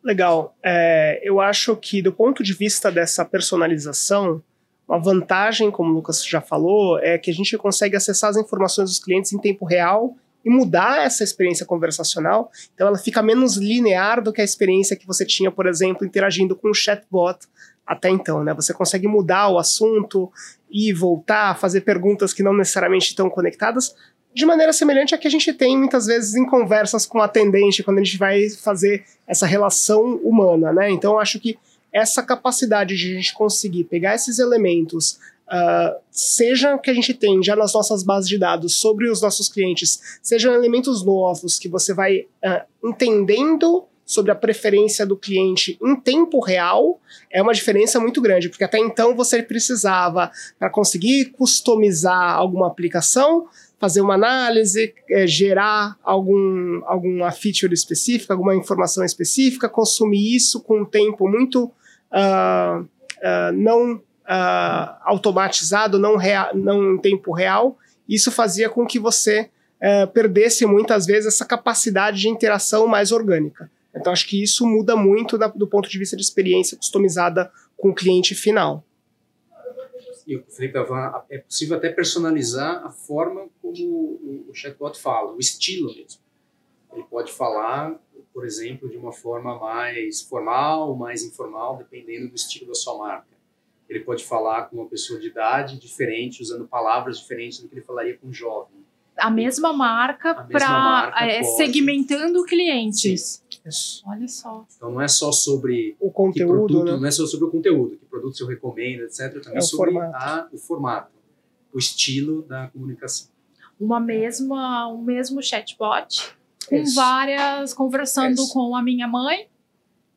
Legal. 0.07 0.57
É, 0.63 1.21
eu 1.25 1.41
acho 1.41 1.75
que, 1.75 2.01
do 2.01 2.13
ponto 2.13 2.45
de 2.45 2.53
vista 2.53 2.93
dessa 2.93 3.25
personalização, 3.25 4.41
uma 4.87 5.01
vantagem, 5.01 5.69
como 5.69 5.91
o 5.91 5.95
Lucas 5.95 6.25
já 6.25 6.41
falou, 6.41 6.97
é 7.01 7.19
que 7.19 7.29
a 7.29 7.35
gente 7.35 7.59
consegue 7.59 7.97
acessar 7.97 8.31
as 8.31 8.37
informações 8.37 8.89
dos 8.89 9.01
clientes 9.01 9.33
em 9.33 9.39
tempo 9.41 9.65
real 9.65 10.15
e 10.45 10.49
mudar 10.49 11.03
essa 11.03 11.25
experiência 11.25 11.67
conversacional. 11.67 12.53
Então, 12.73 12.87
ela 12.87 12.99
fica 12.99 13.21
menos 13.21 13.57
linear 13.57 14.23
do 14.23 14.33
que 14.33 14.41
a 14.41 14.45
experiência 14.45 14.95
que 14.95 15.09
você 15.09 15.27
tinha, 15.27 15.51
por 15.51 15.67
exemplo, 15.67 16.07
interagindo 16.07 16.55
com 16.55 16.71
o 16.71 16.75
chatbot 16.75 17.41
até 17.85 18.09
então. 18.09 18.45
Né? 18.45 18.55
Você 18.55 18.73
consegue 18.73 19.09
mudar 19.09 19.49
o 19.49 19.59
assunto 19.59 20.31
e 20.71 20.93
voltar, 20.93 21.59
fazer 21.59 21.81
perguntas 21.81 22.33
que 22.33 22.45
não 22.45 22.57
necessariamente 22.57 23.09
estão 23.09 23.29
conectadas, 23.29 23.93
de 24.37 24.45
maneira 24.45 24.71
semelhante 24.71 25.15
a 25.15 25.19
que 25.19 25.27
a 25.27 25.31
gente 25.31 25.51
tem 25.55 25.79
muitas 25.79 26.05
vezes 26.05 26.35
em 26.35 26.45
conversas 26.45 27.07
com 27.07 27.17
o 27.17 27.23
atendente, 27.23 27.83
quando 27.83 28.01
a 28.01 28.05
gente 28.05 28.19
vai 28.19 28.51
fazer 28.51 29.03
essa 29.27 29.47
relação 29.47 30.17
humana, 30.17 30.75
né? 30.75 30.91
Então, 30.91 31.19
acho 31.19 31.41
que 31.41 31.59
essa 31.91 32.23
capacidade 32.23 32.95
de 32.95 33.13
a 33.13 33.15
gente 33.15 33.33
conseguir 33.33 33.85
pegar 33.85 34.15
esses 34.15 34.39
elementos, 34.39 35.13
uh, 35.49 35.99
seja 36.11 36.77
que 36.77 36.91
a 36.91 36.93
gente 36.93 37.15
tem 37.15 37.43
já 37.43 37.57
nas 37.57 37.73
nossas 37.73 38.03
bases 38.03 38.29
de 38.29 38.37
dados 38.37 38.79
sobre 38.79 39.09
os 39.09 39.23
nossos 39.23 39.49
clientes, 39.49 40.19
sejam 40.23 40.53
elementos 40.53 41.03
novos 41.03 41.59
que 41.59 41.67
você 41.67 41.95
vai 41.95 42.19
uh, 42.45 42.87
entendendo 42.87 43.87
sobre 44.05 44.31
a 44.31 44.37
preferência 44.37 45.05
do 45.05 45.17
cliente 45.17 45.77
em 45.83 45.97
tempo 45.97 46.41
real 46.41 47.01
é 47.29 47.43
uma 47.43 47.53
diferença 47.53 47.99
muito 47.99 48.21
grande, 48.21 48.49
porque 48.49 48.63
até 48.63 48.79
então 48.79 49.17
você 49.17 49.43
precisava, 49.43 50.31
para 50.59 50.71
conseguir 50.71 51.33
customizar 51.33 52.35
alguma 52.35 52.69
aplicação, 52.69 53.49
fazer 53.79 54.01
uma 54.01 54.15
análise, 54.15 54.95
é, 55.11 55.27
gerar 55.27 55.97
algum, 56.03 56.83
alguma 56.87 57.31
feature 57.31 57.73
específica, 57.73 58.33
alguma 58.33 58.55
informação 58.55 59.05
específica, 59.05 59.69
consumir 59.69 60.35
isso 60.35 60.63
com 60.63 60.81
um 60.81 60.85
tempo 60.85 61.29
muito 61.29 61.65
uh, 61.65 62.81
uh, 62.83 63.53
não 63.55 63.95
uh, 63.95 64.97
automatizado, 65.05 65.99
não, 65.99 66.17
rea 66.17 66.51
não 66.55 66.95
em 66.95 66.99
tempo 66.99 67.33
real. 67.33 67.77
Isso 68.09 68.31
fazia 68.33 68.69
com 68.69 68.87
que 68.87 68.99
você 68.99 69.51
perdesse 70.15 70.65
muitas 70.65 71.05
vezes 71.05 71.27
essa 71.27 71.45
capacidade 71.45 72.19
de 72.19 72.31
interação 72.31 72.87
mais 72.87 73.13
orgânica. 73.13 73.71
Então, 73.95 74.11
acho 74.11 74.27
que 74.27 74.43
isso 74.43 74.67
muda 74.67 74.97
muito 74.97 75.37
da, 75.37 75.49
do 75.49 75.67
ponto 75.67 75.87
de 75.89 75.99
vista 75.99 76.17
de 76.17 76.23
experiência 76.23 76.79
customizada 76.79 77.53
com 77.77 77.91
o 77.91 77.95
cliente 77.95 78.35
final 78.35 78.83
e 80.27 80.37
o 80.37 80.45
Felipe 80.45 80.77
Avan, 80.77 81.13
é 81.31 81.39
possível 81.39 81.77
até 81.77 81.89
personalizar 81.89 82.85
a 82.85 82.91
forma 82.91 83.49
como 83.63 84.49
o, 84.49 84.51
chatbot 84.53 84.99
fala, 84.99 85.33
o 85.33 85.39
estilo 85.39 85.95
mesmo. 85.95 86.21
Ele 86.93 87.05
pode 87.05 87.33
falar, 87.33 87.99
por 88.33 88.45
exemplo, 88.45 88.89
de 88.89 88.97
uma 88.97 89.13
forma 89.13 89.59
mais 89.59 90.23
formal, 90.23 90.97
mais 90.97 91.23
informal, 91.23 91.77
dependendo 91.77 92.29
do 92.29 92.35
estilo 92.35 92.67
da 92.67 92.75
sua 92.75 92.99
marca. 92.99 93.37
Ele 93.89 94.01
pode 94.01 94.25
falar 94.25 94.65
com 94.65 94.77
uma 94.77 94.89
pessoa 94.89 95.21
de 95.21 95.29
idade 95.29 95.79
diferente, 95.79 96.43
usando 96.43 96.67
palavras 96.67 97.19
diferentes 97.19 97.61
do 97.61 97.69
que 97.69 97.75
ele 97.75 97.85
falaria 97.85 98.17
com 98.19 98.27
um 98.27 98.33
jovem 98.33 98.85
a 99.19 99.31
mesma 99.31 99.73
marca 99.73 100.35
para 100.35 101.15
é, 101.21 101.43
segmentando 101.43 102.45
clientes. 102.45 103.05
Isso. 103.05 103.46
Olha 104.07 104.29
só. 104.29 104.67
Então 104.77 104.91
não 104.91 105.01
é 105.01 105.09
só 105.09 105.33
sobre 105.33 105.97
o 106.01 106.11
conteúdo, 106.11 106.67
produto, 106.67 106.85
né? 106.85 106.97
não 106.97 107.07
é 107.07 107.11
só 107.11 107.27
sobre 107.27 107.47
o 107.47 107.51
conteúdo, 107.51 107.97
que 107.97 108.05
produto 108.07 108.41
eu 108.41 108.47
recomendo, 108.47 109.03
etc. 109.03 109.43
Também 109.43 109.59
é 109.59 109.61
sobre 109.61 109.93
formato. 109.93 110.17
A, 110.17 110.49
o 110.53 110.59
formato, 110.59 111.13
o 111.73 111.79
estilo 111.79 112.43
da 112.43 112.69
comunicação. 112.69 113.29
Uma 113.79 114.01
mesma, 114.01 114.89
um 114.89 115.03
mesmo 115.03 115.43
chatbot 115.43 116.35
com 116.69 116.77
Isso. 116.77 116.95
várias 116.95 117.75
conversando 117.75 118.35
Isso. 118.35 118.53
com 118.53 118.75
a 118.75 118.83
minha 118.83 119.07
mãe 119.07 119.49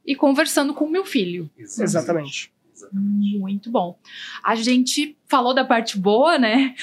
e 0.06 0.16
conversando 0.16 0.74
com 0.74 0.86
o 0.86 0.90
meu 0.90 1.06
filho. 1.06 1.50
Exatamente. 1.58 2.54
Exatamente. 2.74 3.38
Muito 3.38 3.70
bom. 3.70 4.00
A 4.44 4.56
gente 4.56 5.18
falou 5.28 5.54
da 5.54 5.66
parte 5.66 5.98
boa, 5.98 6.38
né? 6.38 6.76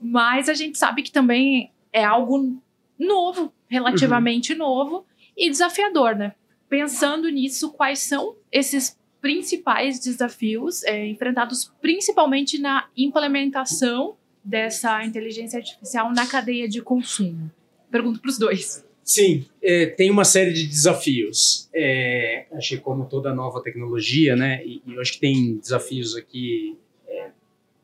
Mas 0.00 0.48
a 0.48 0.54
gente 0.54 0.78
sabe 0.78 1.02
que 1.02 1.10
também 1.10 1.72
é 1.92 2.04
algo 2.04 2.62
novo, 2.98 3.52
relativamente 3.68 4.52
uhum. 4.52 4.58
novo 4.58 5.09
e 5.40 5.48
desafiador, 5.48 6.14
né? 6.14 6.34
Pensando 6.68 7.28
nisso, 7.30 7.72
quais 7.72 8.00
são 8.00 8.36
esses 8.52 8.96
principais 9.20 9.98
desafios 9.98 10.84
é, 10.84 11.06
enfrentados 11.06 11.72
principalmente 11.80 12.58
na 12.58 12.88
implementação 12.96 14.16
dessa 14.44 15.04
inteligência 15.04 15.58
artificial 15.58 16.12
na 16.12 16.26
cadeia 16.26 16.68
de 16.68 16.82
consumo? 16.82 17.50
Pergunto 17.90 18.20
para 18.20 18.28
os 18.28 18.38
dois. 18.38 18.84
Sim, 19.02 19.44
é, 19.62 19.86
tem 19.86 20.10
uma 20.10 20.24
série 20.24 20.52
de 20.52 20.66
desafios. 20.66 21.68
É, 21.74 22.46
acho 22.52 22.76
que 22.76 22.78
como 22.78 23.06
toda 23.06 23.34
nova 23.34 23.62
tecnologia, 23.62 24.36
né? 24.36 24.64
E, 24.64 24.82
e 24.86 24.94
eu 24.94 25.00
acho 25.00 25.14
que 25.14 25.20
tem 25.20 25.56
desafios 25.56 26.14
aqui 26.14 26.78
é, 27.08 27.30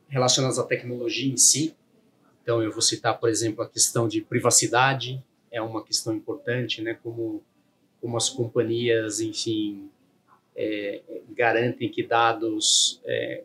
relacionados 0.09 0.59
à 0.59 0.63
tecnologia 0.63 1.33
em 1.33 1.37
si. 1.37 1.75
Então, 2.43 2.63
eu 2.63 2.71
vou 2.71 2.83
citar, 2.83 3.19
por 3.19 3.29
exemplo, 3.29 3.65
a 3.65 3.69
questão 3.69 4.07
de 4.07 4.21
privacidade, 4.21 5.21
é 5.57 5.63
uma 5.63 5.83
questão 5.83 6.15
importante, 6.15 6.83
né? 6.83 6.95
Como, 7.03 7.43
como 8.01 8.17
as 8.17 8.29
companhias, 8.29 9.21
enfim, 9.21 9.91
é, 10.55 11.03
garantem 11.31 11.91
que 11.91 12.03
dados 12.03 13.01
é, 13.05 13.43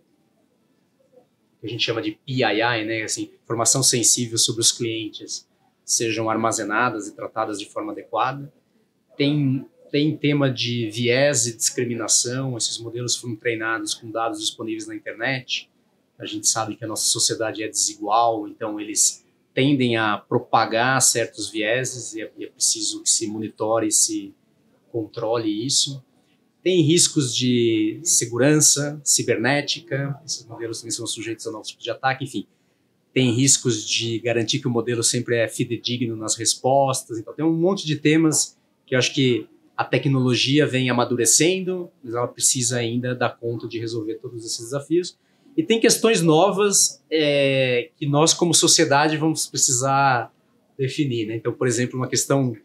que 1.60 1.68
a 1.68 1.70
gente 1.70 1.84
chama 1.84 2.01
de 2.01 2.12
PII, 2.25 2.86
né? 2.86 3.03
Assim, 3.03 3.32
informação 3.44 3.82
sensível 3.82 4.38
sobre 4.38 4.62
os 4.62 4.72
clientes, 4.72 5.48
sejam 5.86 6.30
armazenadas 6.30 7.08
e 7.08 7.15
tratadas 7.15 7.60
de 7.60 7.65
forma 7.65 7.91
adequada. 7.91 8.51
Tem 9.15 9.65
tem 9.91 10.15
tema 10.15 10.50
de 10.50 10.89
viés 10.89 11.46
e 11.46 11.56
discriminação. 11.56 12.58
Esses 12.58 12.77
modelos 12.77 13.18
foram 13.18 13.36
treinados 13.36 13.94
com 13.94 14.10
dados 14.10 14.39
disponíveis 14.39 14.88
na 14.88 14.96
internet. 14.96 15.70
A 16.18 16.25
gente 16.25 16.48
sabe 16.48 16.77
que 16.77 16.86
a 16.86 16.88
nossa 16.88 17.03
sociedade 17.03 17.62
é 17.62 17.68
desigual, 17.68 18.48
então 18.48 18.80
eles 18.80 19.21
tendem 19.53 19.98
a 19.98 20.17
propagar 20.17 21.01
certos 21.01 21.50
vieses 21.50 22.13
e 22.13 22.22
é, 22.22 22.31
é 22.41 22.48
preciso 22.48 23.03
que 23.03 23.10
se 23.10 23.27
monitore 23.27 23.88
e 23.88 23.91
se 23.91 24.34
controle 24.91 25.65
isso. 25.65 26.03
Tem 26.63 26.81
riscos 26.81 27.36
de 27.36 28.00
segurança 28.03 29.01
cibernética, 29.03 30.20
esses 30.25 30.46
modelos 30.46 30.79
também 30.79 30.91
são 30.91 31.08
sujeitos 31.08 31.48
a 31.48 31.51
novos 31.51 31.70
tipos 31.70 31.84
de 31.84 31.89
ataque, 31.89 32.24
enfim. 32.24 32.46
Tem 33.13 33.31
riscos 33.31 33.88
de 33.88 34.20
garantir 34.20 34.60
que 34.60 34.67
o 34.67 34.72
modelo 34.72 35.03
sempre 35.03 35.38
é 35.38 35.48
fidedigno 35.48 36.15
nas 36.15 36.36
respostas, 36.36 37.17
então 37.17 37.34
tem 37.34 37.43
um 37.43 37.53
monte 37.53 37.86
de 37.86 37.98
temas 37.98 38.58
que 38.86 38.96
eu 38.96 39.00
acho 39.00 39.13
que 39.13 39.48
a 39.75 39.84
tecnologia 39.84 40.67
vem 40.67 40.89
amadurecendo, 40.89 41.89
mas 42.03 42.13
ela 42.13 42.27
precisa 42.27 42.77
ainda 42.77 43.15
dar 43.15 43.29
conta 43.38 43.67
de 43.67 43.79
resolver 43.79 44.15
todos 44.15 44.46
esses 44.46 44.60
desafios. 44.60 45.17
E 45.55 45.63
tem 45.63 45.79
questões 45.79 46.22
novas 46.22 47.03
é, 47.12 47.89
que 47.98 48.05
nós, 48.05 48.34
como 48.34 48.53
sociedade, 48.53 49.17
vamos 49.17 49.48
precisar 49.48 50.31
definir. 50.77 51.27
Né? 51.27 51.36
Então, 51.36 51.51
por 51.51 51.67
exemplo, 51.67 51.98
uma 51.98 52.08
questão 52.08 52.55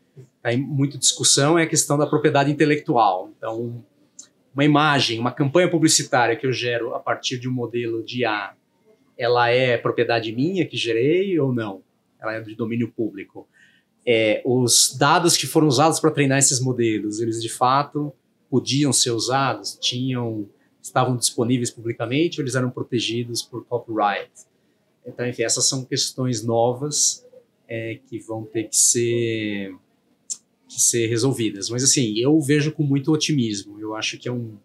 em 0.44 0.56
muito 0.56 0.96
discussão 0.96 1.58
é 1.58 1.64
a 1.64 1.66
questão 1.66 1.98
da 1.98 2.06
propriedade 2.06 2.50
intelectual. 2.50 3.30
Então, 3.36 3.84
uma 4.54 4.64
imagem, 4.64 5.18
uma 5.18 5.32
campanha 5.32 5.70
publicitária 5.70 6.36
que 6.36 6.46
eu 6.46 6.52
gero 6.52 6.94
a 6.94 7.00
partir 7.00 7.38
de 7.38 7.48
um 7.48 7.52
modelo 7.52 8.02
de 8.02 8.24
A, 8.24 8.54
ela 9.18 9.50
é 9.50 9.76
propriedade 9.76 10.32
minha 10.32 10.64
que 10.64 10.76
gerei 10.76 11.38
ou 11.38 11.52
não? 11.52 11.82
Ela 12.20 12.36
é 12.36 12.40
de 12.40 12.54
domínio 12.54 12.90
público. 12.90 13.46
É, 14.06 14.40
os 14.44 14.96
dados 14.96 15.36
que 15.36 15.46
foram 15.46 15.66
usados 15.66 15.98
para 15.98 16.10
treinar 16.10 16.38
esses 16.38 16.60
modelos, 16.60 17.20
eles 17.20 17.42
de 17.42 17.48
fato 17.48 18.12
podiam 18.48 18.92
ser 18.92 19.10
usados, 19.10 19.76
tinham 19.80 20.48
estavam 20.86 21.16
disponíveis 21.16 21.70
publicamente 21.70 22.40
ou 22.40 22.44
eles 22.44 22.54
eram 22.54 22.70
protegidos 22.70 23.42
por 23.42 23.64
copyright. 23.64 24.30
Então, 25.04 25.26
enfim, 25.26 25.42
essas 25.42 25.68
são 25.68 25.84
questões 25.84 26.44
novas 26.44 27.26
é, 27.68 27.98
que 28.08 28.18
vão 28.18 28.44
ter 28.44 28.64
que 28.64 28.76
ser 28.76 29.74
que 30.68 30.80
ser 30.80 31.06
resolvidas. 31.06 31.70
Mas 31.70 31.84
assim, 31.84 32.18
eu 32.18 32.40
vejo 32.40 32.72
com 32.72 32.82
muito 32.82 33.12
otimismo. 33.12 33.80
Eu 33.80 33.94
acho 33.94 34.18
que 34.18 34.28
é 34.28 34.32
um, 34.32 34.56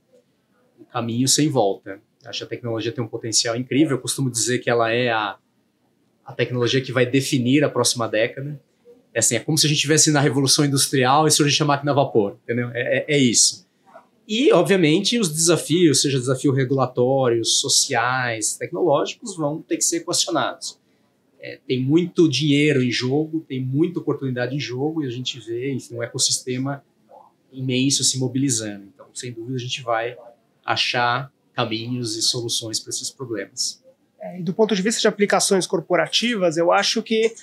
um 0.80 0.84
caminho 0.92 1.28
sem 1.28 1.48
volta. 1.48 2.02
Acho 2.26 2.40
que 2.40 2.46
a 2.46 2.48
tecnologia 2.48 2.92
tem 2.92 3.04
um 3.04 3.08
potencial 3.08 3.56
incrível. 3.56 3.98
Eu 3.98 4.02
costumo 4.02 4.30
dizer 4.30 4.60
que 4.60 4.70
ela 4.70 4.92
é 4.92 5.10
a, 5.10 5.38
a 6.26 6.34
tecnologia 6.34 6.82
que 6.82 6.92
vai 6.92 7.06
definir 7.06 7.64
a 7.64 7.70
próxima 7.70 8.08
década. 8.08 8.60
É 9.14 9.20
assim, 9.20 9.36
é 9.36 9.40
como 9.40 9.58
se 9.60 9.68
a 9.68 9.70
gente 9.70 9.78
estivesse 9.78 10.12
na 10.12 10.20
revolução 10.20 10.66
industrial 10.66 11.28
e 11.28 11.32
surgisse 11.32 11.62
a 11.62 11.66
máquina 11.66 11.92
a 11.92 11.96
vapor, 11.96 12.38
entendeu? 12.44 12.70
É, 12.74 13.00
é, 13.00 13.06
é 13.16 13.18
isso. 13.18 13.70
E, 14.34 14.50
obviamente, 14.54 15.20
os 15.20 15.28
desafios, 15.28 16.02
seja 16.02 16.18
desafios 16.18 16.56
regulatórios, 16.56 17.60
sociais, 17.60 18.56
tecnológicos, 18.56 19.36
vão 19.36 19.62
ter 19.62 19.76
que 19.76 19.84
ser 19.84 19.98
equacionados. 19.98 20.80
É, 21.38 21.60
tem 21.68 21.84
muito 21.84 22.30
dinheiro 22.30 22.82
em 22.82 22.90
jogo, 22.90 23.44
tem 23.46 23.62
muita 23.62 24.00
oportunidade 24.00 24.56
em 24.56 24.60
jogo 24.60 25.04
e 25.04 25.06
a 25.06 25.10
gente 25.10 25.38
vê, 25.42 25.74
enfim, 25.74 25.96
um 25.96 26.02
ecossistema 26.02 26.82
imenso 27.52 28.06
se 28.06 28.18
mobilizando. 28.18 28.86
Então, 28.96 29.06
sem 29.14 29.34
dúvida, 29.34 29.58
a 29.58 29.60
gente 29.60 29.82
vai 29.82 30.16
achar 30.66 31.30
caminhos 31.54 32.16
e 32.16 32.22
soluções 32.22 32.80
para 32.80 32.92
esses 32.92 33.10
problemas. 33.10 33.84
É, 34.22 34.42
do 34.42 34.54
ponto 34.54 34.74
de 34.74 34.82
vista 34.82 35.02
de 35.02 35.10
aplicações 35.10 35.68
corporativas, 35.68 36.56
eu 36.56 36.72
acho 36.72 37.04
que 37.04 37.36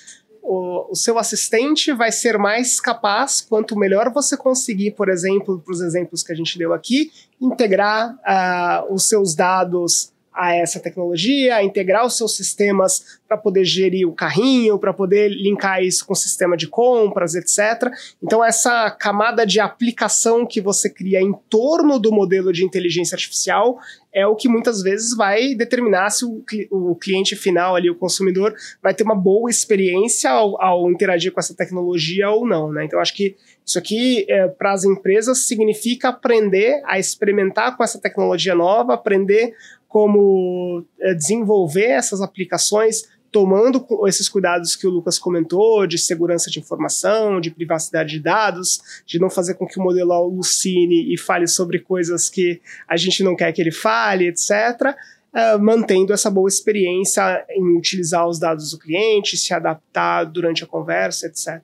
o, 0.49 0.93
o, 0.93 0.95
seu 0.95 1.19
assistente 1.19 1.93
vai 1.93 2.11
ser 2.11 2.39
mais 2.39 2.79
capaz, 2.79 3.39
quanto 3.39 3.77
melhor 3.77 4.11
você 4.11 4.35
conseguir, 4.35 4.91
por 4.91 5.07
exemplo, 5.07 5.59
para 5.59 5.71
os 5.71 5.79
exemplos 5.79 6.23
que 6.23 6.31
a 6.31 6.35
gente 6.35 6.57
deu 6.57 6.73
aqui, 6.73 7.11
integrar 7.39 8.15
uh, 8.15 8.91
os 8.91 9.07
seus 9.07 9.35
dados 9.35 10.11
a 10.39 10.55
essa 10.55 10.79
tecnologia, 10.79 11.57
a 11.57 11.63
integrar 11.63 12.05
os 12.05 12.15
seus 12.15 12.37
sistemas 12.37 13.19
para 13.27 13.37
poder 13.37 13.65
gerir 13.65 14.07
o 14.07 14.13
carrinho, 14.13 14.79
para 14.79 14.93
poder 14.93 15.27
linkar 15.27 15.83
isso 15.83 16.05
com 16.05 16.13
o 16.13 16.15
sistema 16.15 16.55
de 16.55 16.65
compras, 16.65 17.35
etc. 17.35 17.91
Então, 18.23 18.43
essa 18.43 18.89
camada 18.89 19.45
de 19.45 19.59
aplicação 19.59 20.45
que 20.45 20.61
você 20.61 20.89
cria 20.89 21.19
em 21.19 21.33
torno 21.49 21.99
do 21.99 22.09
modelo 22.09 22.53
de 22.53 22.63
inteligência 22.63 23.15
artificial 23.15 23.79
é 24.13 24.25
o 24.25 24.35
que 24.35 24.47
muitas 24.47 24.81
vezes 24.81 25.15
vai 25.15 25.53
determinar 25.53 26.09
se 26.09 26.23
o, 26.23 26.41
o 26.71 26.95
cliente 26.95 27.35
final 27.35 27.75
ali, 27.75 27.89
o 27.89 27.95
consumidor, 27.95 28.55
vai 28.81 28.93
ter 28.93 29.03
uma 29.03 29.15
boa 29.15 29.49
experiência 29.49 30.31
ao, 30.31 30.59
ao 30.61 30.89
interagir 30.89 31.33
com 31.33 31.39
essa 31.39 31.53
tecnologia 31.53 32.29
ou 32.29 32.47
não. 32.47 32.71
Né? 32.71 32.85
Então, 32.85 32.99
acho 32.99 33.13
que 33.13 33.35
isso 33.65 33.77
aqui, 33.77 34.25
é, 34.27 34.47
para 34.47 34.71
as 34.71 34.83
empresas, 34.83 35.45
significa 35.45 36.09
aprender 36.09 36.81
a 36.85 36.97
experimentar 36.97 37.77
com 37.77 37.83
essa 37.83 38.01
tecnologia 38.01 38.55
nova, 38.55 38.95
aprender 38.95 39.53
como 39.89 40.85
é, 41.01 41.13
desenvolver 41.15 41.87
essas 41.87 42.21
aplicações 42.21 43.09
tomando 43.31 43.85
esses 44.07 44.27
cuidados 44.27 44.75
que 44.75 44.87
o 44.87 44.89
Lucas 44.89 45.19
comentou, 45.19 45.85
de 45.85 45.97
segurança 45.97 46.49
de 46.49 46.59
informação, 46.59 47.39
de 47.39 47.51
privacidade 47.51 48.11
de 48.11 48.19
dados, 48.19 49.03
de 49.05 49.19
não 49.19 49.29
fazer 49.29 49.55
com 49.55 49.67
que 49.67 49.79
o 49.79 49.83
modelo 49.83 50.11
alucine 50.11 51.13
e 51.13 51.17
fale 51.17 51.47
sobre 51.47 51.79
coisas 51.79 52.29
que 52.29 52.61
a 52.87 52.97
gente 52.97 53.23
não 53.23 53.35
quer 53.35 53.51
que 53.51 53.61
ele 53.61 53.71
fale, 53.71 54.27
etc., 54.27 54.49
uh, 54.51 55.37
é, 55.37 55.57
mantendo 55.59 56.11
essa 56.11 56.29
boa 56.31 56.47
experiência 56.47 57.45
em 57.51 57.77
utilizar 57.77 58.27
os 58.27 58.39
dados 58.39 58.71
do 58.71 58.79
cliente, 58.79 59.37
se 59.37 59.53
adaptar 59.53 60.23
durante 60.23 60.63
a 60.63 60.67
conversa, 60.67 61.27
etc. 61.27 61.61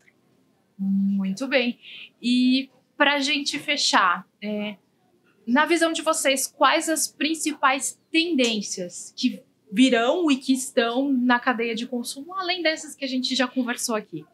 Muito 0.77 1.47
bem. 1.47 1.79
E 2.21 2.69
para 2.95 3.15
a 3.15 3.19
gente 3.19 3.57
fechar, 3.57 4.25
é, 4.41 4.75
na 5.47 5.65
visão 5.65 5.91
de 5.91 6.01
vocês, 6.01 6.47
quais 6.47 6.89
as 6.89 7.07
principais 7.07 7.99
tendências 8.11 9.13
que 9.15 9.43
virão 9.71 10.29
e 10.31 10.37
que 10.37 10.53
estão 10.53 11.11
na 11.11 11.39
cadeia 11.39 11.75
de 11.75 11.85
consumo, 11.85 12.33
além 12.33 12.61
dessas 12.61 12.95
que 12.95 13.03
a 13.03 13.07
gente 13.07 13.35
já 13.35 13.47
conversou 13.47 13.95
aqui? 13.95 14.25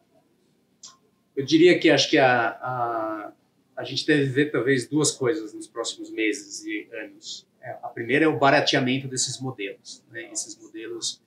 Eu 1.34 1.44
diria 1.44 1.78
que 1.78 1.90
acho 1.90 2.10
que 2.10 2.18
a, 2.18 2.48
a, 2.48 3.32
a 3.76 3.84
gente 3.84 4.06
deve 4.06 4.26
ver 4.26 4.50
talvez 4.50 4.86
duas 4.86 5.10
coisas 5.10 5.54
nos 5.54 5.66
próximos 5.66 6.10
meses 6.10 6.64
e 6.64 6.88
anos. 6.92 7.46
É, 7.60 7.70
a 7.82 7.88
primeira 7.88 8.24
é 8.24 8.28
o 8.28 8.38
barateamento 8.38 9.08
desses 9.08 9.40
modelos. 9.40 10.02
Né? 10.10 10.30
Esses 10.30 10.56
modelos, 10.60 11.22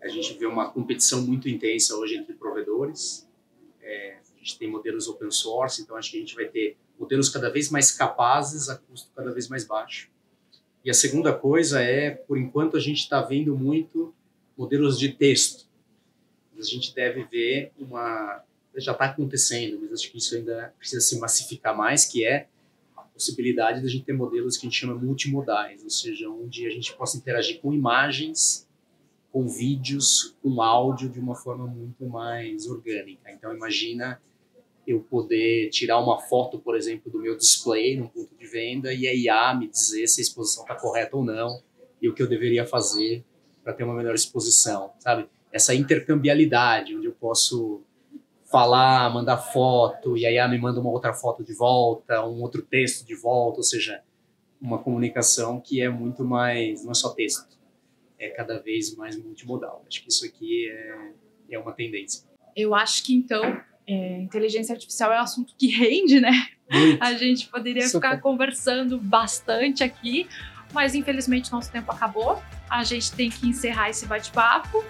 a 0.00 0.08
gente 0.08 0.32
vê 0.34 0.46
uma 0.46 0.70
competição 0.70 1.22
muito 1.22 1.48
intensa 1.48 1.94
hoje 1.96 2.16
entre 2.16 2.34
provedores. 2.34 3.28
É, 3.82 4.16
a 4.42 4.44
gente 4.44 4.58
tem 4.58 4.68
modelos 4.68 5.06
open 5.06 5.30
source, 5.30 5.80
então 5.80 5.96
acho 5.96 6.10
que 6.10 6.16
a 6.16 6.20
gente 6.20 6.34
vai 6.34 6.46
ter 6.46 6.76
modelos 6.98 7.28
cada 7.28 7.48
vez 7.48 7.70
mais 7.70 7.92
capazes 7.92 8.68
a 8.68 8.76
custo 8.76 9.10
cada 9.14 9.30
vez 9.32 9.48
mais 9.48 9.64
baixo. 9.64 10.10
E 10.84 10.90
a 10.90 10.94
segunda 10.94 11.32
coisa 11.32 11.80
é, 11.80 12.10
por 12.10 12.36
enquanto, 12.36 12.76
a 12.76 12.80
gente 12.80 12.98
está 12.98 13.22
vendo 13.22 13.56
muito 13.56 14.12
modelos 14.58 14.98
de 14.98 15.10
texto. 15.10 15.64
A 16.58 16.62
gente 16.62 16.92
deve 16.94 17.24
ver 17.24 17.72
uma. 17.78 18.42
Já 18.76 18.92
está 18.92 19.04
acontecendo, 19.04 19.78
mas 19.80 19.92
acho 19.92 20.10
que 20.10 20.18
isso 20.18 20.34
ainda 20.34 20.74
precisa 20.78 21.00
se 21.00 21.18
massificar 21.20 21.76
mais, 21.76 22.04
que 22.04 22.24
é 22.24 22.48
a 22.96 23.02
possibilidade 23.02 23.80
de 23.80 23.86
a 23.86 23.88
gente 23.88 24.04
ter 24.04 24.12
modelos 24.12 24.56
que 24.56 24.66
a 24.66 24.70
gente 24.70 24.78
chama 24.78 24.94
multimodais, 24.94 25.84
ou 25.84 25.90
seja, 25.90 26.28
onde 26.28 26.66
a 26.66 26.70
gente 26.70 26.94
possa 26.96 27.16
interagir 27.16 27.60
com 27.60 27.72
imagens, 27.72 28.66
com 29.30 29.46
vídeos, 29.46 30.34
com 30.42 30.60
áudio 30.60 31.08
de 31.08 31.20
uma 31.20 31.34
forma 31.34 31.66
muito 31.66 32.06
mais 32.06 32.66
orgânica. 32.66 33.30
Então, 33.30 33.54
imagina 33.54 34.20
eu 34.92 35.00
poder 35.00 35.70
tirar 35.70 35.98
uma 35.98 36.18
foto, 36.20 36.58
por 36.58 36.76
exemplo, 36.76 37.10
do 37.10 37.18
meu 37.18 37.36
display 37.36 37.96
no 37.96 38.08
ponto 38.08 38.34
de 38.36 38.46
venda 38.46 38.92
e 38.92 39.08
a 39.08 39.14
IA 39.14 39.54
me 39.54 39.68
dizer 39.68 40.06
se 40.06 40.20
a 40.20 40.22
exposição 40.22 40.62
está 40.62 40.74
correta 40.74 41.16
ou 41.16 41.24
não 41.24 41.62
e 42.00 42.08
o 42.08 42.14
que 42.14 42.22
eu 42.22 42.28
deveria 42.28 42.66
fazer 42.66 43.24
para 43.62 43.72
ter 43.72 43.84
uma 43.84 43.94
melhor 43.94 44.14
exposição, 44.14 44.92
sabe? 44.98 45.28
Essa 45.52 45.74
intercambialidade, 45.74 46.96
onde 46.96 47.06
eu 47.06 47.12
posso 47.12 47.82
falar, 48.50 49.08
mandar 49.10 49.38
foto 49.38 50.16
e 50.16 50.26
a 50.26 50.32
IA 50.32 50.48
me 50.48 50.58
manda 50.58 50.80
uma 50.80 50.90
outra 50.90 51.14
foto 51.14 51.42
de 51.42 51.54
volta, 51.54 52.24
um 52.26 52.42
outro 52.42 52.62
texto 52.62 53.06
de 53.06 53.14
volta, 53.14 53.58
ou 53.58 53.62
seja, 53.62 54.02
uma 54.60 54.78
comunicação 54.78 55.60
que 55.60 55.80
é 55.80 55.88
muito 55.88 56.24
mais, 56.24 56.84
não 56.84 56.92
é 56.92 56.94
só 56.94 57.10
texto, 57.10 57.58
é 58.18 58.28
cada 58.28 58.58
vez 58.58 58.94
mais 58.94 59.16
multimodal. 59.16 59.84
Acho 59.88 60.02
que 60.02 60.10
isso 60.10 60.26
aqui 60.26 60.68
é, 60.68 61.12
é 61.52 61.58
uma 61.58 61.72
tendência. 61.72 62.24
Eu 62.54 62.74
acho 62.74 63.02
que 63.04 63.14
então 63.14 63.42
é, 63.86 64.20
inteligência 64.20 64.74
artificial 64.74 65.12
é 65.12 65.18
um 65.18 65.22
assunto 65.22 65.54
que 65.58 65.68
rende, 65.68 66.20
né? 66.20 66.48
Muito. 66.70 67.02
A 67.02 67.14
gente 67.14 67.48
poderia 67.48 67.86
Super. 67.86 68.08
ficar 68.08 68.20
conversando 68.20 68.98
bastante 68.98 69.84
aqui, 69.84 70.28
mas 70.72 70.94
infelizmente 70.94 71.52
nosso 71.52 71.70
tempo 71.70 71.90
acabou. 71.90 72.42
A 72.68 72.82
gente 72.84 73.12
tem 73.12 73.28
que 73.28 73.48
encerrar 73.48 73.90
esse 73.90 74.06
bate-papo. 74.06 74.82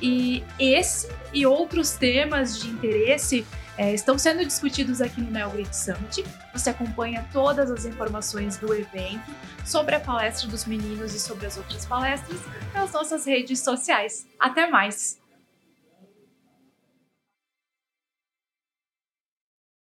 E 0.00 0.44
esse 0.58 1.08
e 1.32 1.46
outros 1.46 1.92
temas 1.92 2.60
de 2.60 2.68
interesse 2.68 3.46
é, 3.78 3.92
estão 3.94 4.18
sendo 4.18 4.44
discutidos 4.44 5.00
aqui 5.00 5.20
no 5.20 5.30
NeoGrid 5.30 5.74
Summit. 5.74 6.24
Você 6.52 6.70
acompanha 6.70 7.26
todas 7.32 7.70
as 7.70 7.84
informações 7.84 8.58
do 8.58 8.74
evento, 8.74 9.30
sobre 9.64 9.94
a 9.94 10.00
palestra 10.00 10.48
dos 10.48 10.64
meninos 10.64 11.14
e 11.14 11.20
sobre 11.20 11.46
as 11.46 11.56
outras 11.56 11.84
palestras 11.84 12.40
nas 12.74 12.92
nossas 12.92 13.26
redes 13.26 13.60
sociais. 13.60 14.26
Até 14.38 14.66
mais! 14.66 15.18